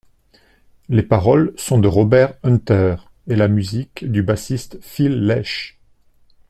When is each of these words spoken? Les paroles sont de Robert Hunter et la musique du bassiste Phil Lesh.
Les 0.89 1.03
paroles 1.03 1.53
sont 1.57 1.77
de 1.77 1.87
Robert 1.87 2.33
Hunter 2.41 2.95
et 3.27 3.35
la 3.35 3.47
musique 3.47 4.03
du 4.03 4.23
bassiste 4.23 4.79
Phil 4.81 5.27
Lesh. 5.27 5.77